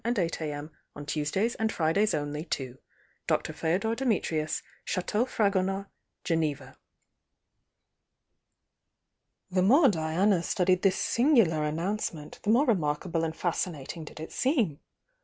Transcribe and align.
and 0.03 0.17
8 0.17 0.41
a.m. 0.41 0.71
on 0.95 1.05
Tuesdays 1.05 1.53
and 1.61 1.71
Fridays 1.71 2.15
only 2.15 2.43
to 2.45 2.79
"dr. 3.27 3.53
feodor 3.53 3.95
dimitrius, 3.95 4.63
"Chateau 4.83 5.25
Fragonard, 5.25 5.85
"Geneva." 6.23 6.75
The 9.51 9.61
more 9.61 9.89
Diana 9.89 10.41
studied 10.41 10.81
this 10.81 10.95
singular 10.97 11.63
announce 11.65 12.15
ment, 12.15 12.39
the 12.41 12.49
more 12.49 12.65
remarkable 12.65 13.23
and 13.23 13.35
fascmating 13.35 14.05
d^^j* 14.05 14.31
seem. 14.31 14.79